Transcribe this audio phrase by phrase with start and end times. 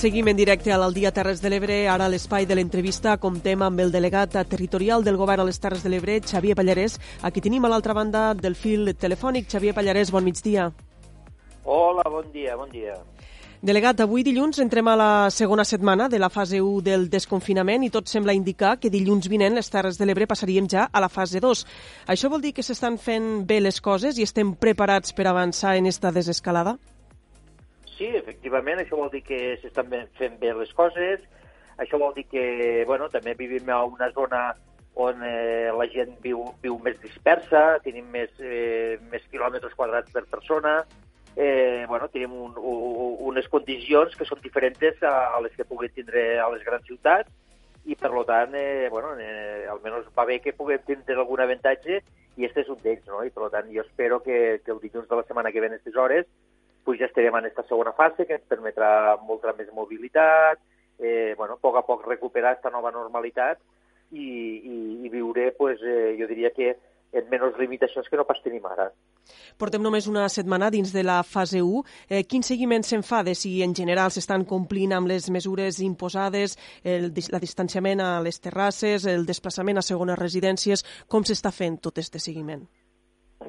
[0.00, 1.74] Seguim en directe al Dia Terres de l'Ebre.
[1.92, 5.82] Ara a l'espai de l'entrevista comptem amb el delegat territorial del govern a les Terres
[5.84, 6.94] de l'Ebre, Xavier Pallarès.
[7.20, 9.44] Aquí tenim a l'altra banda del fil telefònic.
[9.52, 10.70] Xavier Pallarès, bon migdia.
[11.66, 12.94] Hola, bon dia, bon dia.
[13.60, 17.90] Delegat, avui dilluns entrem a la segona setmana de la fase 1 del desconfinament i
[17.92, 21.44] tot sembla indicar que dilluns vinent les Terres de l'Ebre passaríem ja a la fase
[21.44, 21.66] 2.
[22.08, 25.92] Això vol dir que s'estan fent bé les coses i estem preparats per avançar en
[25.92, 26.78] esta desescalada?
[28.50, 31.20] Sí, efectivament, això vol dir que s'estan fent bé les coses,
[31.78, 34.56] això vol dir que bueno, també vivim a una zona
[34.94, 40.24] on eh, la gent viu, viu més dispersa, tenim més, eh, més quilòmetres quadrats per
[40.26, 40.84] persona,
[41.36, 45.94] eh, bueno, tenim un, un, unes condicions que són diferents a, a les que puguem
[45.94, 47.30] tindre a les grans ciutats
[47.86, 52.02] i, per tant, eh, bueno, eh, almenys va bé que puguem tindre algun avantatge
[52.36, 53.22] i este és un d'ells, no?
[53.22, 55.78] I, per tant, jo espero que, que el dilluns de la setmana que ve en
[55.78, 56.26] aquestes hores
[56.84, 60.60] pues ja estarem en aquesta segona fase que ens permetrà molta més mobilitat,
[60.98, 63.60] eh, bueno, a poc a poc recuperar aquesta nova normalitat
[64.10, 66.74] i, i, i viure, pues, eh, jo diria que
[67.12, 68.90] en menys limitacions que no pas tenim ara.
[69.58, 71.82] Portem només una setmana dins de la fase 1.
[72.08, 76.56] Eh, quin seguiment se'n fa de si en general s'estan complint amb les mesures imposades,
[76.84, 80.86] el, la distanciament a les terrasses, el desplaçament a segones residències?
[81.08, 82.68] Com s'està fent tot aquest seguiment?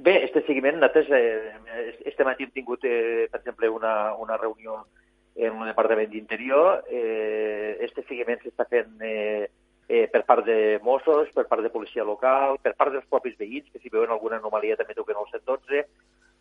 [0.01, 4.87] Bé, este seguiment, nosaltres, eh, este matí hem tingut, eh, per exemple, una, una reunió
[5.35, 6.87] en un departament d'interior.
[6.89, 9.51] Eh, este seguiment s'està fent eh,
[9.87, 13.69] eh, per part de Mossos, per part de policia local, per part dels propis veïns,
[13.69, 15.85] que si veuen alguna anomalia també toquen el 112,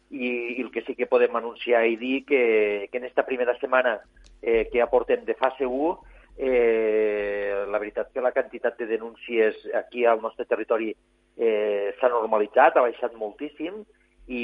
[0.08, 3.58] i, i el que sí que podem anunciar i dir que, que en esta primera
[3.60, 3.98] setmana
[4.40, 5.92] eh, que aportem de fase 1,
[6.40, 10.94] eh, la veritat que la quantitat de denúncies aquí al nostre territori
[11.38, 13.82] eh, s'ha normalitzat, ha baixat moltíssim,
[14.30, 14.42] i,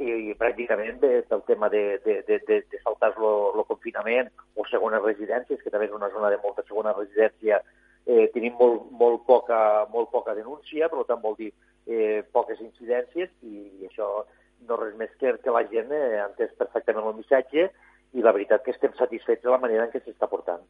[0.00, 5.04] i, i pràcticament pel tema de, de, de, de, de saltar el confinament o segones
[5.04, 7.60] residències, que també és una zona de molta segona residència
[8.06, 11.50] eh, tenim molt, molt, poca, molt poca denúncia, per tant vol dir
[11.86, 14.24] eh, poques incidències i, i això
[14.68, 17.68] no res més que que la gent eh, ha entès perfectament el missatge
[18.12, 20.62] i la veritat que estem satisfets de la manera en què s'està portant.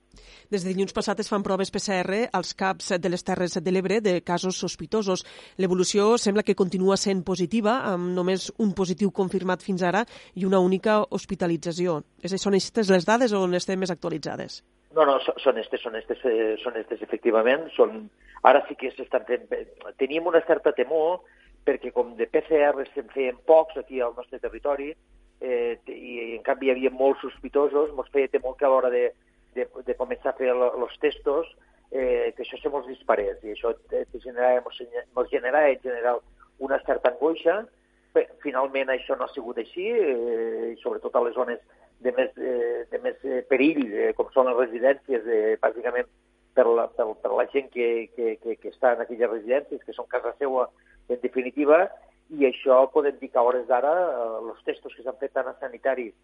[0.52, 4.00] Des de dilluns passat es fan proves PCR als CAPs de les Terres de l'Ebre
[4.04, 5.24] de casos sospitosos.
[5.56, 10.60] L'evolució sembla que continua sent positiva, amb només un positiu confirmat fins ara i una
[10.60, 12.02] única hospitalització.
[12.36, 14.60] Són aquestes les dades o estem més actualitzades?
[14.92, 17.68] No, no, són estes, són estes, eh, són estes efectivament.
[17.76, 18.08] Són...
[18.42, 19.46] Ara sí que s'estan fent...
[20.00, 21.20] Teníem una certa temor
[21.64, 24.94] perquè com de PCR se'n feien pocs aquí al nostre territori
[25.40, 29.08] eh, i en canvi hi havia molts sospitosos, ens feia temor que a l'hora de,
[29.56, 31.48] de, de començar a fer els testos
[31.90, 33.74] eh, que això se mos disparés i això
[34.22, 34.62] generava,
[35.16, 36.22] mos generava en general
[36.60, 37.62] una certa angoixa.
[38.14, 41.60] Bé, finalment això no ha sigut així, eh, sobretot a les zones
[42.02, 46.08] de més, eh, de més eh, perill, eh, com són les residències, eh, bàsicament
[46.56, 49.94] per la, per, per la gent que, que, que, que està en aquelles residències, que
[49.94, 50.66] són casa seva
[51.10, 51.84] en definitiva,
[52.38, 55.48] i això podem dir que a hores d'ara eh, els testos que s'han fet tant
[55.50, 56.14] a sanitaris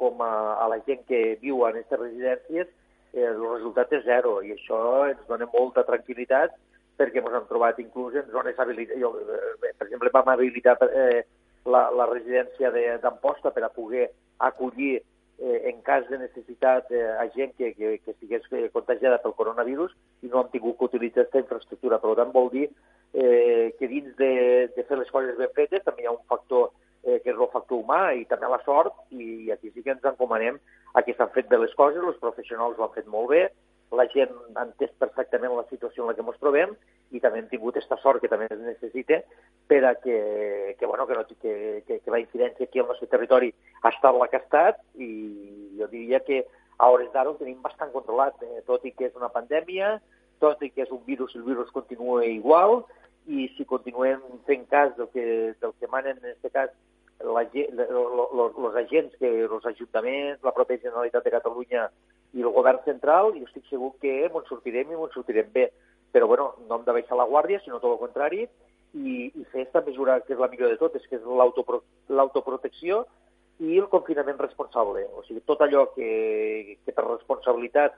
[0.00, 0.32] com a,
[0.64, 2.70] a la gent que viu en aquestes residències,
[3.12, 6.56] eh, el resultat és zero, i això ens dona molta tranquil·litat
[7.00, 9.00] perquè ens hem trobat inclús en zones habilitades.
[9.00, 11.22] Jo, eh, per exemple, vam habilitar eh,
[11.68, 12.72] la, la residència
[13.02, 14.08] d'Amposta per a poder
[14.48, 19.20] acollir eh, en cas de necessitat eh, a gent que, que, que estigués eh, contagiada
[19.20, 19.92] pel coronavirus
[20.24, 22.00] i no hem tingut que utilitzar aquesta infraestructura.
[22.00, 22.68] Per tant, vol dir
[23.14, 24.32] eh, que dins de,
[24.76, 26.70] de fer les coses ben fetes també hi ha un factor
[27.04, 29.94] eh, que és el factor humà i també la sort i, i aquí sí que
[29.94, 30.60] ens encomanem
[30.94, 33.48] a que s'han fet bé les coses, els professionals ho han fet molt bé,
[33.96, 36.74] la gent ha entès perfectament la situació en la que ens trobem
[37.10, 39.18] i també hem tingut aquesta sort que també es necessita
[39.70, 43.10] per a que, que, bueno, que, no, que, que, que la incidència aquí al nostre
[43.10, 43.50] territori
[43.82, 45.10] ha estat la que ha estat i
[45.80, 46.44] jo diria que
[46.78, 48.62] a hores d'ara ho tenim bastant controlat, eh?
[48.66, 49.98] tot i que és una pandèmia,
[50.40, 52.84] tot i que és un virus, el virus continua igual
[53.30, 55.24] i si continuem fent cas del que,
[55.62, 56.72] del que manen, en aquest cas,
[57.20, 61.86] els agents, que els ajuntaments, la pròpia Generalitat de Catalunya
[62.34, 65.70] i el govern central, i estic segur que ens sortirem i ens sortirem bé.
[66.10, 68.46] Però, bueno, no hem de baixar la guàrdia, sinó tot el contrari,
[68.94, 71.26] i, i fer aquesta mesura que és la millor de totes, que és
[72.10, 73.04] l'autoprotecció
[73.60, 75.04] i el confinament responsable.
[75.14, 77.94] O sigui, tot allò que, que per responsabilitat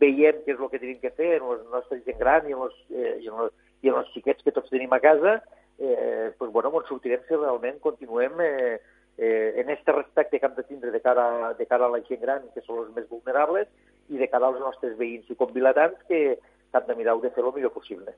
[0.00, 2.64] veiem que és el que tenim que fer en la nostra gent gran i en
[2.66, 5.40] els, eh, i en els, i en els xiquets que tots tenim a casa,
[5.78, 8.78] eh, pues, bueno, ens sortirem si realment continuem eh,
[9.18, 12.22] eh, en aquest respecte que hem de tindre de cara, de cara a la gent
[12.22, 13.68] gran, que són els més vulnerables,
[14.08, 16.38] i de cara als nostres veïns i convilatants, que,
[16.72, 18.14] s'han de mirar de fer el millor possible.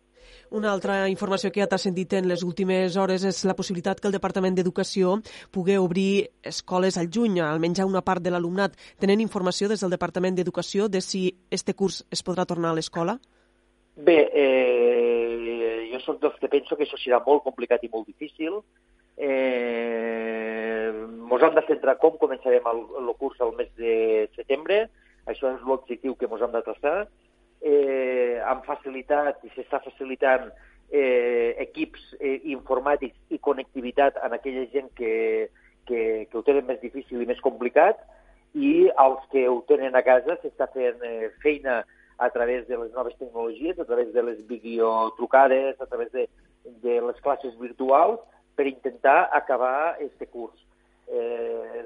[0.51, 4.15] Una altra informació que t'ha sentit en les últimes hores és la possibilitat que el
[4.15, 5.19] Departament d'Educació
[5.51, 8.79] pugui obrir escoles al juny, almenys a una part de l'alumnat.
[9.01, 13.19] Tenen informació des del Departament d'Educació de si este curs es podrà tornar a l'escola?
[13.97, 18.59] Bé, eh, jo sóc dels que penso que això serà molt complicat i molt difícil.
[19.17, 20.91] Eh,
[21.31, 24.89] mos hem de centrar com començarem el, el curs al mes de setembre,
[25.31, 26.97] això és l'objectiu que ens hem de traçar,
[27.63, 30.51] eh, amb facilitat i s'està facilitant
[30.91, 35.15] eh, equips eh, informàtics i connectivitat en aquella gent que,
[35.87, 38.03] que, que ho tenen més difícil i més complicat.
[38.55, 41.85] I els que ho tenen a casa s'està fent eh, feina
[42.19, 46.29] a través de les noves tecnologies, a través de les videotrucades, a través de,
[46.65, 48.21] de les classes virtuals,
[48.55, 50.59] per intentar acabar aquest curs.
[51.09, 51.85] Eh,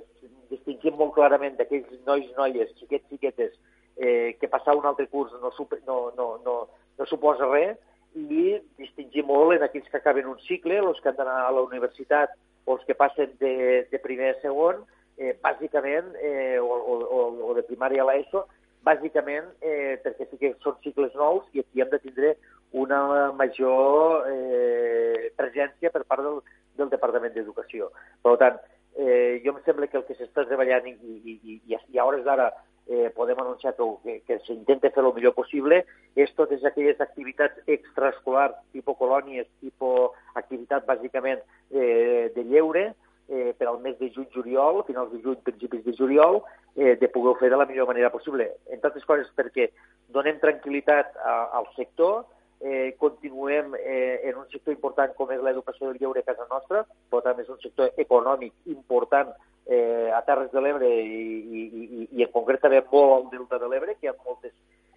[0.50, 3.56] distingim molt clarament d'aquells nois, noies, xiquets, xiquetes,
[3.96, 5.50] eh, que passar un altre curs no,
[5.86, 6.56] no, no, no,
[6.98, 7.78] no suposa res,
[8.16, 11.64] i distingir molt en aquells que acaben un cicle, els que han d'anar a la
[11.64, 12.32] universitat
[12.64, 14.84] o els que passen de, de primer a segon,
[15.18, 18.46] eh, bàsicament, eh, o, o, o de primària a l'ESO,
[18.86, 22.36] bàsicament eh, perquè sí que són cicles nous i aquí hem de tindre
[22.72, 26.40] una major eh, presència per part del,
[26.76, 27.90] del Departament d'Educació.
[28.22, 28.58] Per tant,
[28.98, 32.24] eh, jo em sembla que el que s'està treballant i, i, i, i a hores
[32.26, 32.50] d'ara
[32.88, 35.82] eh, podem anunciar que, que, que s'intenta fer el millor possible,
[36.16, 42.88] és totes aquelles activitats extraescolars, tipus colònies, tipus activitat bàsicament eh, de lleure,
[43.28, 46.42] eh, per al mes de juny-juliol, finals de juny, principis de juliol,
[46.76, 48.48] eh, de poder fer de la millor manera possible.
[48.66, 49.70] Entre altres coses perquè
[50.14, 52.24] donem tranquil·litat a, al sector,
[52.60, 56.82] eh, continuem eh, en un sector important com és l'educació del lleure a casa nostra,
[57.10, 59.30] però també és un sector econòmic important
[59.68, 61.22] eh, a Terres de l'Ebre i,
[61.60, 64.54] i, i, i en concret també molt al Delta de l'Ebre, que hi ha moltes,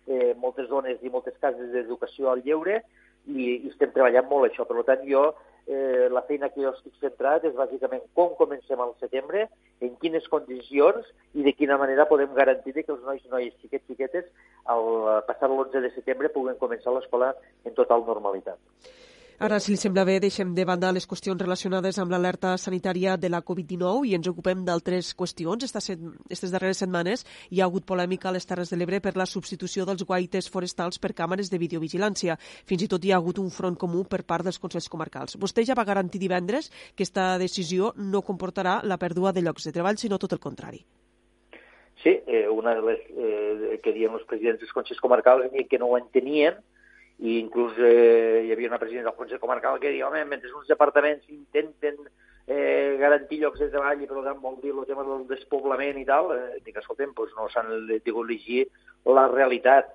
[0.08, 2.82] eh, moltes zones i moltes cases d'educació al lleure
[3.28, 4.66] i, i estem treballant molt això.
[4.66, 5.30] Per tant, jo
[5.72, 9.48] eh, la feina que jo estic centrat és bàsicament com comencem al setembre,
[9.82, 13.88] en quines condicions i de quina manera podem garantir que els nois i noies xiquets
[13.88, 14.28] xiquetes
[14.76, 17.34] al passar l'11 de setembre puguen començar l'escola
[17.66, 18.60] en total normalitat.
[19.42, 23.30] Ara, si li sembla bé, deixem de banda les qüestions relacionades amb l'alerta sanitària de
[23.34, 25.64] la Covid-19 i ens ocupem d'altres qüestions.
[25.66, 29.88] Aquestes darreres setmanes hi ha hagut polèmica a les Terres de l'Ebre per la substitució
[29.90, 32.36] dels guaites forestals per càmeres de videovigilància.
[32.70, 35.40] Fins i tot hi ha hagut un front comú per part dels Consells Comarcals.
[35.42, 39.74] Vostè ja va garantir divendres que aquesta decisió no comportarà la pèrdua de llocs de
[39.74, 40.84] treball, sinó tot el contrari.
[42.04, 45.90] Sí, eh, una de les eh, que diuen els presidents dels Consells Comarcals que no
[45.90, 46.62] ho entenien,
[47.22, 50.70] i inclús eh, hi havia una presidenta del Consell Comarcal que deia, home, mentre uns
[50.70, 52.00] departaments intenten
[52.48, 56.06] eh, garantir llocs de treball i per tant vol dir el tema del despoblament i
[56.08, 58.64] tal, eh, dic, escolta'm, doncs no s'han de llegir
[59.06, 59.92] la realitat.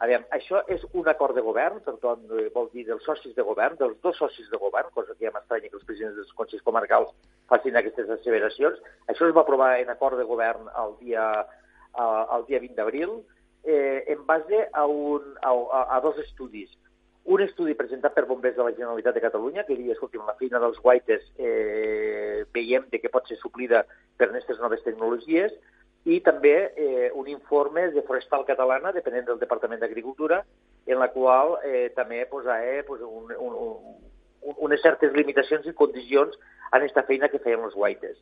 [0.00, 3.34] A veure, això és un acord de govern, per tant, eh, vol dir dels socis
[3.36, 6.32] de govern, dels dos socis de govern, cosa que ja m'estranya que els presidents dels
[6.38, 7.12] Consells Comarcals
[7.52, 8.80] facin aquestes asseveracions.
[9.12, 11.26] Això es va aprovar en acord de govern el dia,
[11.92, 13.20] eh, el dia 20 d'abril,
[13.64, 16.70] eh, en base a, un, a, a dos estudis.
[17.30, 20.58] Un estudi presentat per bombers de la Generalitat de Catalunya, que diria, escolti, la feina
[20.62, 23.84] dels guaites eh, veiem de que pot ser suplida
[24.16, 25.52] per aquestes noves tecnologies,
[26.08, 30.40] i també eh, un informe de Forestal Catalana, depenent del Departament d'Agricultura,
[30.86, 35.76] en la qual eh, també posava eh, pues, un, un, un, unes certes limitacions i
[35.76, 36.38] condicions
[36.70, 38.16] en aquesta feina que feien els guaites.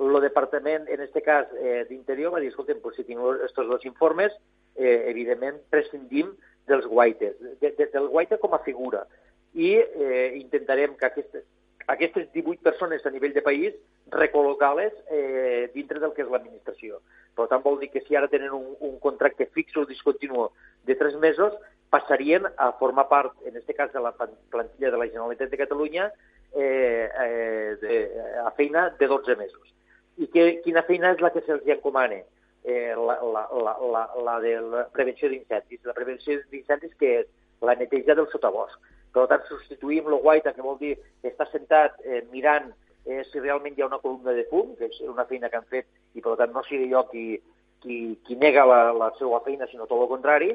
[0.00, 3.86] El departament, en aquest cas eh, d'Interior, va dir, escolta'm, pues, si tinc aquests dos
[3.86, 4.34] informes,
[4.76, 6.34] eh, evidentment, prescindim
[6.70, 9.06] dels guaites, de, de, del guaita com a figura.
[9.54, 11.44] I eh, intentarem que aquestes,
[11.90, 13.74] aquestes 18 persones a nivell de país
[14.14, 17.00] recol·locar-les eh, dintre del que és l'administració.
[17.34, 20.48] Per tant, vol dir que si ara tenen un, un contracte fix o discontinu
[20.86, 21.54] de 3 mesos,
[21.90, 26.10] passarien a formar part, en aquest cas, de la plantilla de la Generalitat de Catalunya
[26.54, 27.96] eh, eh, de,
[28.44, 29.74] a feina de 12 mesos.
[30.20, 32.20] I que, quina feina és la que se'ls encomana?
[32.20, 35.80] eh, la, la, la, la, la de la prevenció d'incendis.
[35.84, 37.28] La prevenció d'incendis que és
[37.64, 38.78] la neteja del sotabosc.
[39.14, 40.94] Per tant, substituïm el guaita, que vol dir
[41.26, 42.70] estar sentat eh, mirant
[43.06, 45.70] eh, si realment hi ha una columna de fum, que és una feina que han
[45.72, 47.24] fet, i per tant no sigui jo qui,
[47.82, 50.52] qui, qui nega la, la seva feina, sinó tot el contrari,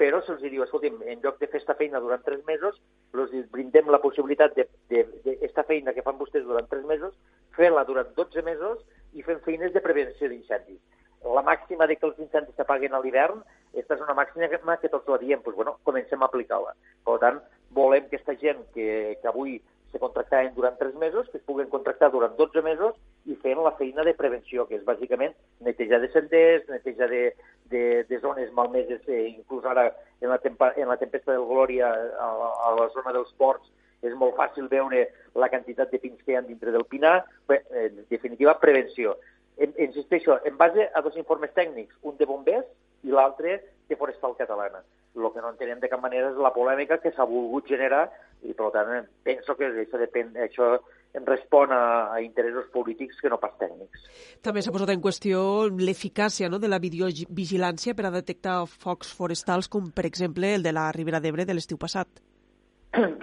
[0.00, 2.80] però se'ls diu, escolti'm, en lloc de fer aquesta feina durant tres mesos,
[3.14, 7.14] els brindem la possibilitat d'esta feina que fan vostès durant tres mesos,
[7.54, 8.82] fer-la durant 12 mesos
[9.14, 10.80] i fem feines de prevenció d'incendis
[11.24, 15.08] la màxima de que els incendis s'apaguen a l'hivern, aquesta és una màxima que tots
[15.08, 16.74] la diem, doncs, bueno, comencem a aplicar-la.
[17.06, 17.38] Per tant,
[17.70, 19.60] volem que aquesta gent que, que avui
[19.92, 22.96] se contractaven durant 3 mesos, que es puguen contractar durant 12 mesos
[23.28, 27.22] i fent la feina de prevenció, que és bàsicament netejar de senders, netejar de,
[27.70, 31.92] de, de zones malmeses, eh, inclús ara en la, tempa, en la tempesta del Glòria
[31.92, 32.30] a,
[32.70, 33.68] a la zona dels ports
[34.02, 35.04] és molt fàcil veure
[35.38, 37.20] la quantitat de pins que hi ha dintre del pinar.
[37.46, 39.14] Bé, en definitiva, prevenció.
[39.58, 42.66] En, insisteixo, en base a dos informes tècnics, un de bombers
[43.04, 44.82] i l'altre de Forestal Catalana.
[45.12, 48.06] El que no entenem de cap manera és la polèmica que s'ha volgut generar
[48.42, 50.78] i, per tant, penso que això, depèn, això
[51.26, 54.06] respon a, a interessos polítics que no pas tècnics.
[54.40, 59.68] També s'ha posat en qüestió l'eficàcia no, de la videovigilància per a detectar focs forestals,
[59.68, 62.08] com per exemple el de la Ribera d'Ebre de l'estiu passat.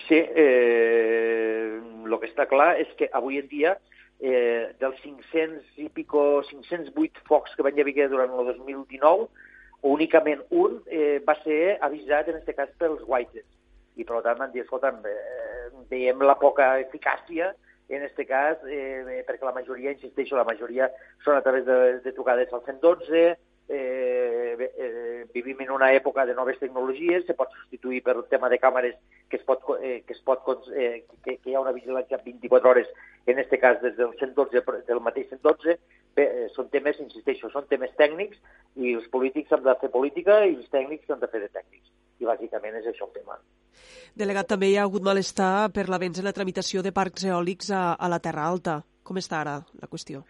[0.07, 3.75] Sí, eh, el que està clar és que avui en dia
[4.19, 9.29] eh, dels 500 i pico, 508 focs que van haver durant el 2019,
[9.81, 13.47] únicament un eh, va ser avisat, en aquest cas, pels Whites.
[13.95, 17.53] I, per tant, van dir, escolta, eh, veiem la poca eficàcia,
[17.89, 20.91] en aquest cas, eh, perquè la majoria, insisteixo, la majoria
[21.25, 23.23] són a través de, de trucades al 112,
[23.69, 28.59] eh, eh, vivim en una època de noves tecnologies, se pot substituir per tema de
[28.61, 28.97] càmeres
[29.29, 32.69] que es pot, eh, que, es pot eh, que, que hi ha una vigilància 24
[32.69, 32.89] hores,
[33.25, 35.77] en aquest cas des del 112, del mateix 112,
[36.15, 38.39] bé, eh, són temes, insisteixo, són temes tècnics
[38.75, 41.91] i els polítics han de fer política i els tècnics han de fer de tècnics.
[42.19, 43.37] I bàsicament és això el tema.
[44.19, 47.93] Delegat, també hi ha hagut malestar per l'avenç en la tramitació de parcs eòlics a,
[47.95, 48.81] a la Terra Alta.
[49.03, 50.25] Com està ara la qüestió?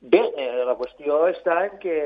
[0.00, 1.96] Bé, eh, la qüestió està en que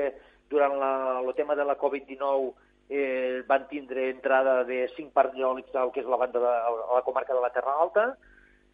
[0.50, 2.52] durant la, el tema de la Covid-19
[2.90, 6.98] eh, van tindre entrada de cinc parcs eòlics al que és la banda de, a
[6.98, 8.06] la comarca de la Terra Alta.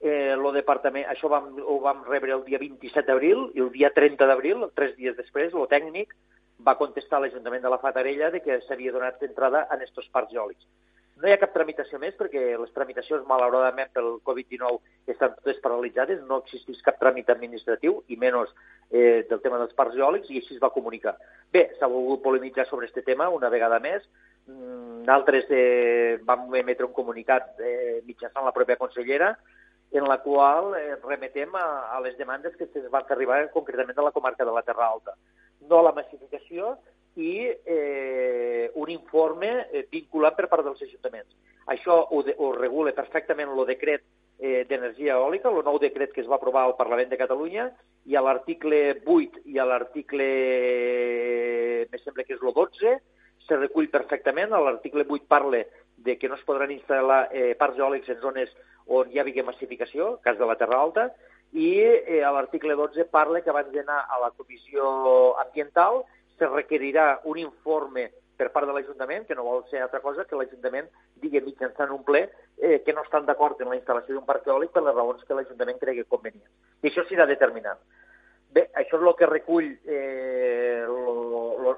[0.01, 3.91] Eh, lo departament, això vam, ho vam rebre el dia 27 d'abril i el dia
[3.93, 6.15] 30 d'abril, tres dies després, el tècnic
[6.65, 10.33] va contestar a l'Ajuntament de la Fatarella de que s'havia donat entrada en estos parcs
[10.33, 10.65] eòlics.
[11.21, 16.23] No hi ha cap tramitació més perquè les tramitacions, malauradament, pel Covid-19 estan totes paralitzades,
[16.25, 18.55] no existeix cap tràmit administratiu, i menys
[18.89, 21.19] eh, del tema dels parcs eòlics, i així es va comunicar.
[21.53, 24.09] Bé, s'ha volgut polemitzar sobre aquest tema una vegada més.
[24.49, 29.35] Mm, altres eh, vam emetre un comunicat eh, mitjançant la pròpia consellera,
[29.91, 34.07] en la qual eh, remetem a, a les demandes que es van arribar concretament de
[34.07, 35.17] la comarca de la Terra Alta.
[35.69, 36.77] No a la massificació,
[37.17, 41.35] i eh, un informe eh, vinculat per part dels ajuntaments.
[41.75, 44.05] Això ho, de, ho regula perfectament el decret
[44.39, 47.71] eh, d'energia eòlica, el nou decret que es va aprovar al Parlament de Catalunya,
[48.07, 50.29] i a l'article 8 i a l'article,
[51.91, 52.97] me sembla que és el 12,
[53.47, 54.55] se recull perfectament.
[54.55, 55.65] L'article 8 parla
[56.05, 58.53] de que no es podran instal·lar eh, parcs eòlics en zones
[58.91, 61.11] on hi havia massificació, cas de la Terra Alta,
[61.53, 66.05] i eh, a l'article 12 parla que abans d'anar a la comissió ambiental
[66.39, 68.09] se requerirà un informe
[68.41, 70.87] per part de l'Ajuntament, que no vol ser altra cosa que l'Ajuntament
[71.21, 72.23] digui mitjançant un ple
[72.57, 75.37] eh, que no estan d'acord en la instal·lació d'un parc eòlic per les raons que
[75.37, 76.49] l'Ajuntament cregui convenients.
[76.81, 77.83] I això s'irà determinant.
[78.51, 80.87] Bé, això és el que recull eh,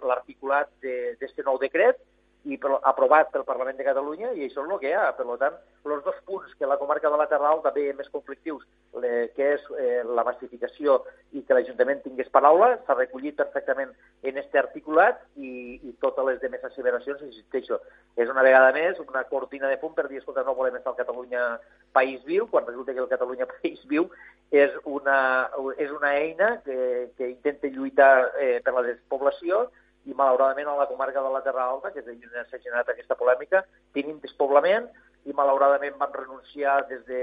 [0.07, 1.99] l'articulat d'aquest nou decret,
[2.45, 5.11] i per, aprovat pel Parlament de Catalunya i això és el que hi ha.
[5.15, 8.65] Per tant, els dos punts que la comarca de la Terra Alta ve més conflictius,
[9.03, 10.99] le, que és eh, la massificació
[11.33, 16.41] i que l'Ajuntament tingués paraula, s'ha recollit perfectament en aquest articulat i, i totes les
[16.43, 17.79] demés asseveracions, insisteixo,
[18.17, 20.99] és una vegada més una cortina de fum per dir, escolta, no volem estar al
[20.99, 21.47] Catalunya
[21.95, 24.09] País Viu, quan resulta que el Catalunya País Viu
[24.53, 29.69] és una, és una eina que, que intenta lluitar eh, per la despoblació
[30.04, 33.18] i malauradament a la comarca de la Terra Alta, que és on s'ha generat aquesta
[33.18, 33.62] polèmica,
[33.94, 34.88] tenim despoblament
[35.25, 37.23] i malauradament vam renunciar des de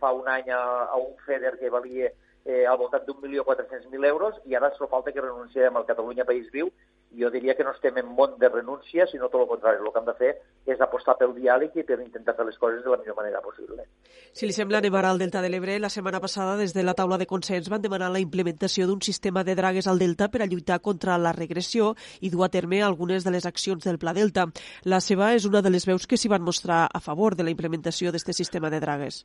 [0.00, 2.10] fa un any a, a un FEDER que valia
[2.44, 5.86] eh, al voltant d'un milió quatre-cents mil euros i ara ens falta que renunciem al
[5.88, 6.70] Catalunya País Viu
[7.18, 9.78] jo diria que no estem en món de renúncia, sinó tot el contrari.
[9.80, 10.30] El que hem de fer
[10.74, 13.86] és apostar pel diàleg i per intentar fer les coses de la millor manera possible.
[14.32, 15.78] Si li sembla, anem ara al Delta de l'Ebre.
[15.82, 19.44] La setmana passada, des de la taula de consens, van demanar la implementació d'un sistema
[19.44, 23.24] de dragues al Delta per a lluitar contra la regressió i dur a terme algunes
[23.24, 24.48] de les accions del Pla Delta.
[24.84, 27.54] La seva és una de les veus que s'hi van mostrar a favor de la
[27.54, 29.24] implementació d'aquest sistema de dragues.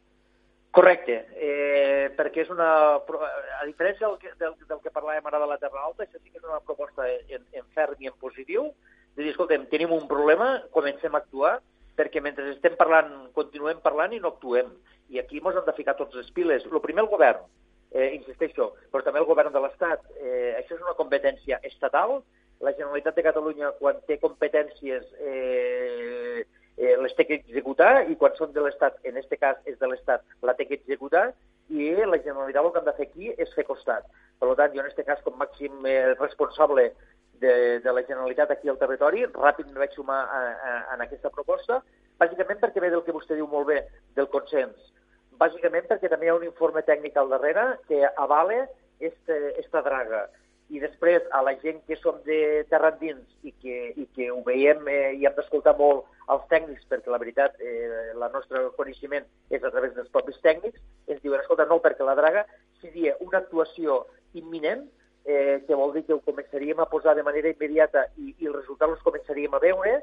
[0.80, 2.70] Correcte, eh, perquè és una...
[2.96, 6.30] A diferència del que, del, del que parlàvem ara de la Terra Alta, això sí
[6.32, 8.70] que és una proposta en, en ferm i en positiu,
[9.18, 11.58] de dir, escolta'm, tenim un problema, comencem a actuar,
[12.00, 14.72] perquè mentre estem parlant, continuem parlant i no actuem.
[15.12, 16.64] I aquí ens hem de ficar tots les piles.
[16.64, 17.44] El primer, el govern,
[17.92, 20.08] eh, insisteixo, però també el govern de l'Estat.
[20.16, 22.22] Eh, això és una competència estatal.
[22.64, 26.48] La Generalitat de Catalunya, quan té competències eh,
[26.80, 29.92] eh, les té que executar i quan són de l'Estat, en aquest cas és de
[29.92, 31.30] l'Estat, la té que executar
[31.70, 34.08] i la Generalitat el que han de fer aquí és fer costat.
[34.40, 36.90] Per tant, jo en aquest cas, com màxim eh, responsable
[37.44, 41.32] de, de la Generalitat aquí al territori, ràpid me vaig sumar a, a, a, aquesta
[41.36, 41.82] proposta,
[42.20, 43.84] bàsicament perquè ve del que vostè diu molt bé,
[44.16, 44.80] del consens.
[45.40, 48.66] bàsicament perquè també hi ha un informe tècnic al darrere que avale
[49.00, 50.26] esta draga.
[50.70, 54.42] I després, a la gent que som de terra endins i que, i que ho
[54.44, 59.26] veiem eh, i hem d'escoltar molt els tècnics, perquè la veritat, eh, el nostre coneixement
[59.50, 62.46] és a través dels propis tècnics, ens diuen, escolta, no, perquè la draga
[62.82, 64.04] seria una actuació
[64.38, 64.86] imminent,
[65.26, 68.62] eh, que vol dir que ho començaríem a posar de manera immediata i, i els
[68.62, 70.00] resultats els començaríem a veure,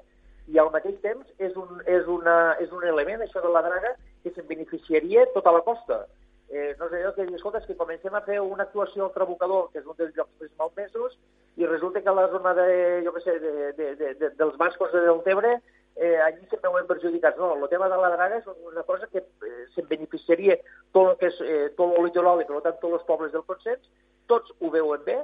[0.47, 3.97] i al mateix temps és un, és una, és un element, això de la draga,
[4.23, 6.05] que se'n beneficiaria tota la costa.
[6.49, 9.15] Eh, no sé, allò que dir, escolta, és que comencem a fer una actuació al
[9.15, 11.17] Trabucador, que és un dels llocs més malmesos,
[11.59, 12.69] i resulta que a la zona de,
[13.07, 15.57] jo què sé, de, de, de, de, dels bascos de Deltebre,
[15.97, 17.39] eh, allí se veuen perjudicats.
[17.39, 20.59] No, el tema de la draga és una cosa que eh, se'n beneficiaria
[20.93, 23.45] tot el que és eh, tot el litoral i, per tant, tots els pobles del
[23.49, 23.91] consens,
[24.31, 25.19] tots ho veuen bé,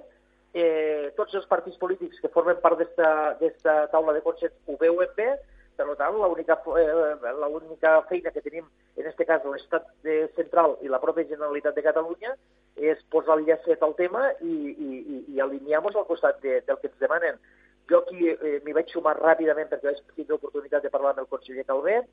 [0.54, 5.34] eh, tots els partits polítics que formen part d'esta taula de consens ho veuen bé,
[5.76, 9.88] per tant, l'única eh, feina que tenim, en aquest cas l'Estat
[10.36, 12.36] central i la pròpia Generalitat de Catalunya,
[12.76, 16.88] és posar el llacet al tema i, i, i alinear-nos al costat de, del que
[16.88, 17.40] ens demanen.
[17.90, 21.30] Jo aquí eh, m'hi vaig sumar ràpidament perquè vaig tenir l'oportunitat de parlar amb el
[21.30, 22.06] conseller Calvet,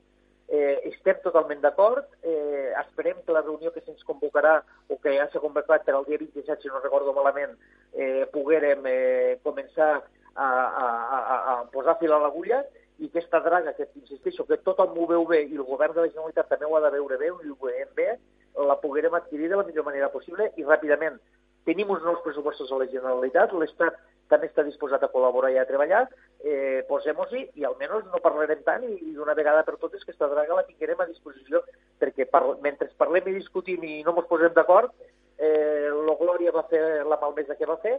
[0.50, 4.58] eh, estem totalment d'acord, eh, esperem que la reunió que se'ns convocarà
[4.88, 7.54] o que ja s'ha convocat per al dia 27, si no recordo malament,
[7.94, 10.02] eh, poguérem eh, començar
[10.34, 10.86] a, a,
[11.16, 12.64] a, a posar fil a l'agulla
[12.98, 16.10] i aquesta draga, que insisteixo, que tothom ho veu bé i el govern de la
[16.10, 18.10] Generalitat també ho ha de veure bé i ho veiem bé,
[18.58, 21.16] la poguerem adquirir de la millor manera possible i ràpidament.
[21.64, 23.96] Tenim uns nous pressupostos a la Generalitat, l'Estat
[24.30, 26.04] també està disposat a col·laborar i a treballar,
[26.44, 30.60] eh, posem-nos-hi i almenys no parlarem tant i, i d'una vegada per totes aquesta draga
[30.60, 31.64] la tinguem a disposició
[32.00, 34.94] perquè par mentre parlem i discutim i no ens posem d'acord,
[35.38, 37.98] eh, la Glòria va fer la malmesa que va fer,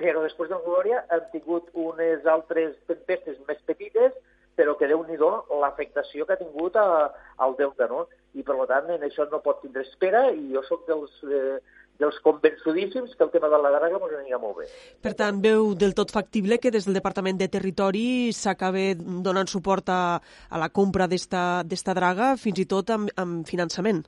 [0.00, 4.16] però després del Glòria han tingut unes altres tempestes més petites,
[4.56, 7.10] però que déu nhi l'afectació que ha tingut a,
[7.44, 8.06] al Delta, no?
[8.36, 11.58] I per tant, en això no pot tindre espera i jo sóc dels, eh,
[12.00, 14.68] dels convençudíssims que el tema de la draga ens anirà molt bé.
[15.04, 19.92] Per tant, veu del tot factible que des del Departament de Territori s'acabe donant suport
[19.92, 24.02] a, a la compra d'esta draga, fins i tot amb, amb finançament,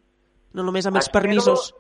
[0.57, 1.23] no només amb els Espero...
[1.23, 1.73] permisos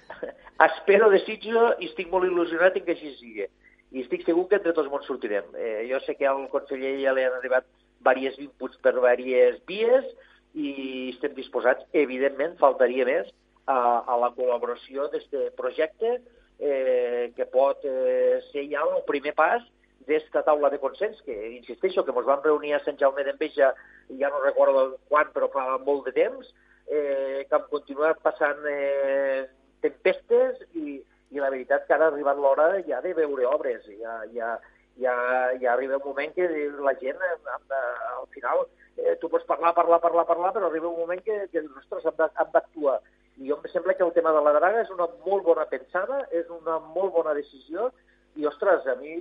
[0.68, 3.48] espero, desitjo i estic molt il·lusionat en que així sigui.
[3.94, 5.50] I estic segur que entre tots ens sortirem.
[5.54, 7.66] Eh, jo sé que al conseller ja li han arribat
[8.04, 10.06] diversos inputs per diverses vies
[10.54, 13.30] i estem disposats, evidentment, faltaria més,
[13.66, 16.18] a, a la col·laboració d'aquest projecte
[16.58, 19.64] eh, que pot eh, ser ja el primer pas
[20.08, 23.72] d'esta taula de consens, que insisteixo que ens vam reunir a Sant Jaume d'Enveja,
[24.20, 26.50] ja no recordo quan, però fa molt de temps,
[26.86, 29.48] eh, que hem continuat passant eh,
[29.84, 31.00] tempestes i,
[31.32, 33.88] i la veritat que ara ha arribat l'hora ja de veure obres.
[34.00, 34.54] Ja, ja,
[35.00, 35.14] ja,
[35.60, 36.48] ja arriba un moment que
[36.84, 41.00] la gent, de, al final, eh, tu pots parlar, parlar, parlar, parlar, però arriba un
[41.00, 43.00] moment que, que ostres, hem d'actuar.
[43.42, 46.20] I jo em sembla que el tema de la draga és una molt bona pensada,
[46.30, 47.90] és una molt bona decisió,
[48.36, 49.20] i, ostres, a mi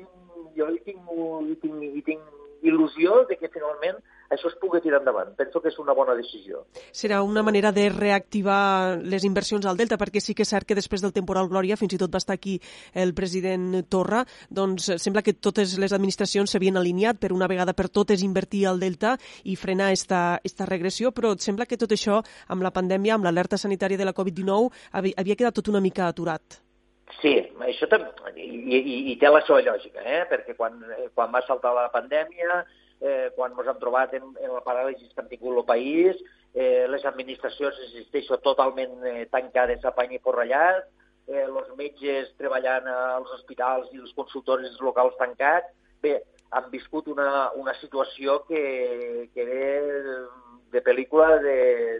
[0.57, 1.09] jo hi tinc,
[1.49, 3.97] hi tinc, hi tinc il·lusió de que finalment
[4.33, 5.33] això es pugui tirar endavant.
[5.37, 6.63] Penso que és una bona decisió.
[6.91, 10.77] Serà una manera de reactivar les inversions al Delta, perquè sí que és cert que
[10.77, 12.59] després del temporal Glòria, fins i tot va estar aquí
[12.93, 17.89] el president Torra, doncs sembla que totes les administracions s'havien alineat per una vegada per
[17.89, 22.65] totes invertir al Delta i frenar esta, esta regressió, però sembla que tot això, amb
[22.65, 26.61] la pandèmia, amb l'alerta sanitària de la Covid-19, havia, havia quedat tot una mica aturat.
[27.21, 28.09] Sí, això també,
[28.41, 30.23] i, i, i té la seva lògica, eh?
[30.31, 30.79] perquè quan,
[31.15, 32.63] quan va saltar la pandèmia,
[33.03, 36.19] eh, quan ens hem trobat en, en la paràlisi que han tingut el país,
[36.55, 40.87] eh, les administracions, existeixen totalment eh, tancades a pany i forrellat,
[41.27, 45.69] eh, els metges treballant als hospitals i els consultoris locals tancats.
[46.03, 46.17] Bé,
[46.53, 49.63] han viscut una, una situació que, que ve
[50.73, 51.57] de pel·lícula de,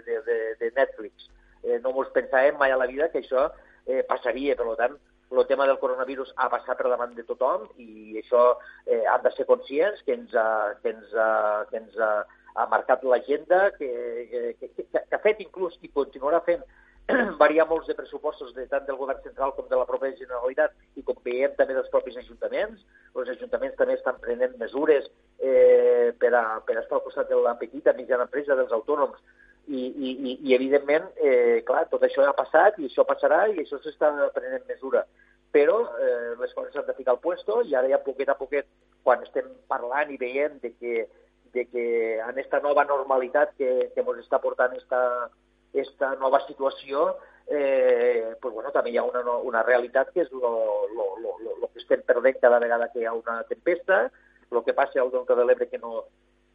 [0.08, 1.30] de, de, de Netflix.
[1.64, 3.48] Eh, no ens pensàvem mai a la vida que això
[3.88, 4.98] eh, passaria, per tant,
[5.32, 8.44] el tema del coronavirus ha passat per davant de tothom i això
[8.86, 10.48] eh, han de ser conscients que ens ha,
[10.84, 12.14] que ens ha, que ens ha,
[12.56, 13.90] ha marcat l'agenda, que,
[14.30, 16.64] que, que, que ha fet inclús i continuarà fent
[17.44, 21.04] variar molts de pressupostos de tant del govern central com de la pròpia Generalitat i
[21.04, 22.84] com veiem també dels propis ajuntaments.
[23.14, 25.10] Els ajuntaments també estan prenent mesures
[25.40, 29.20] eh, per, a, per estar al costat de la petita mitjana empresa, dels autònoms,
[29.68, 33.80] i, i, i evidentment, eh, clar, tot això ha passat i això passarà i això
[33.82, 35.06] s'està prenent mesura.
[35.54, 38.68] Però eh, les coses s'han de ficar al puesto i ara ja poquet a poquet,
[39.04, 41.06] quan estem parlant i veient de que,
[41.54, 41.86] de que
[42.18, 45.30] en aquesta nova normalitat que, que ens està portant esta,
[45.74, 47.14] esta nova situació,
[47.48, 52.40] eh, pues bueno, també hi ha una, una realitat que és el que estem perdent
[52.42, 54.08] cada vegada que hi ha una tempesta,
[54.54, 56.06] el que passa al Delta de l'Ebre que, no,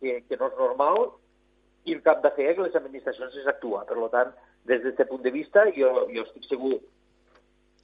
[0.00, 1.10] que, que no és normal,
[1.88, 3.84] i el que hem de fer que les administracions és actuar.
[3.88, 4.32] Per tant,
[4.68, 5.64] des d'aquest punt de vista.
[5.76, 6.76] Jo, jo estic segur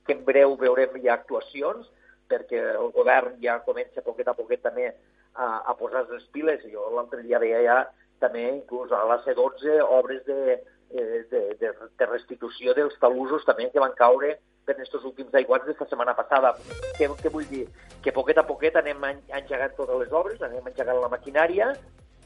[0.04, 1.88] que en breu veurem ja actuacions,
[2.28, 6.64] perquè el govern ja comença poquet a poquet també a, a posar les piles.
[6.72, 7.78] Jo l'altre dia veia ja
[8.22, 10.58] també, inclús a la C12, obres de,
[10.90, 15.66] eh, de, de, de restitució dels talusos també que van caure per aquests últims aiguats
[15.68, 16.54] d'esta setmana passada.
[16.98, 17.66] Què, què vull dir?
[18.04, 21.74] Que poquet a poquet anem engegant totes les obres, anem engegant la maquinària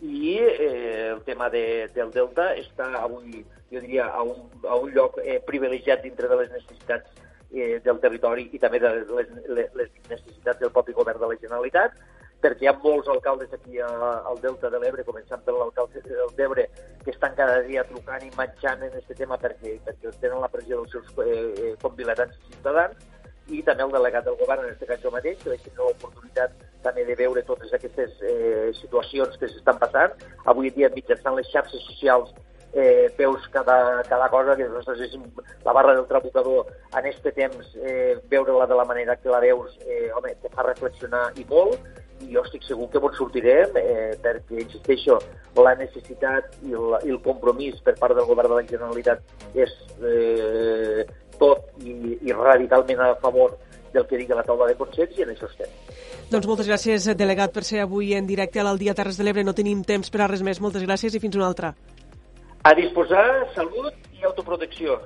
[0.01, 4.93] i eh, el tema de, del Delta està avui, jo diria, a un, a un
[4.95, 7.11] lloc eh, privilegiat dintre de les necessitats
[7.51, 11.99] eh, del territori i també de les, les, necessitats del propi govern de la Generalitat,
[12.39, 13.89] perquè hi ha molts alcaldes aquí a,
[14.31, 16.03] al Delta de l'Ebre, començant per l'alcalde
[16.39, 16.69] d'Ebre,
[17.03, 20.79] que estan cada dia trucant i manxant en aquest tema perquè, perquè tenen la pressió
[20.79, 23.07] dels seus eh, eh convilatants i ciutadans,
[23.49, 27.05] i també el delegat del govern, en aquest cas jo mateix, que tenir l'oportunitat també
[27.05, 30.15] de veure totes aquestes eh, situacions que s'estan passant.
[30.47, 32.35] Avui dia, mitjançant les xarxes socials,
[32.73, 35.17] eh, veus cada, cada cosa, que nosaltres
[35.65, 39.79] la barra del trabucador en aquest temps, eh, veure-la de la manera que la veus,
[39.87, 41.81] eh, home, te fa reflexionar i molt,
[42.21, 45.19] i jo estic segur que bon sortirem, eh, perquè, insisteixo,
[45.57, 49.23] la necessitat i el, i el compromís per part del govern de la Generalitat
[49.55, 51.07] és eh,
[51.39, 53.57] tot i, i radicalment a favor
[53.93, 55.71] del que digui la taula de consens i en això estem.
[56.31, 59.45] Doncs moltes gràcies, delegat, per ser avui en directe a l'Aldia Terres de l'Ebre.
[59.45, 60.61] No tenim temps per a res més.
[60.61, 61.75] Moltes gràcies i fins una altra.
[62.69, 64.99] A disposar, salut i autoprotecció.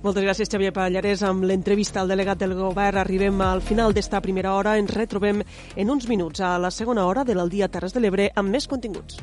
[0.00, 1.24] Moltes gràcies, Xavier Pallarès.
[1.26, 4.78] Amb l'entrevista al delegat del govern arribem al final d'esta primera hora.
[4.80, 5.42] Ens retrobem
[5.76, 9.20] en uns minuts a la segona hora de l'Aldia Terres de l'Ebre amb més continguts.